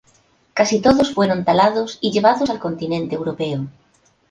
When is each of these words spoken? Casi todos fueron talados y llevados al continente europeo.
Casi 0.55 0.81
todos 0.81 1.13
fueron 1.13 1.45
talados 1.45 1.99
y 2.01 2.09
llevados 2.11 2.49
al 2.49 2.57
continente 2.57 3.13
europeo. 3.13 3.67